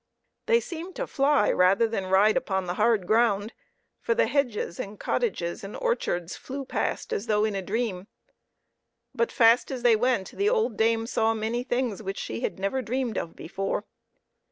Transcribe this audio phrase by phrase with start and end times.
[0.47, 3.53] They seemed to fly rather than ride upon the hard ground,
[3.99, 8.07] for the hedges and cottages and orchards flew past as though in a dream.
[9.13, 12.81] But fast as they went, the old dame saw many things which she had never
[12.81, 13.85] dreamed of before.